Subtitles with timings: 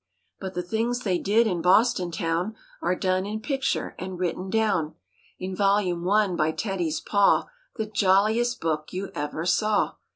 [0.39, 4.95] But the things they did in Boston town Are done in picture and written down
[5.37, 9.93] In Volume One by Teddy's paw, The jolliest book you ever saw.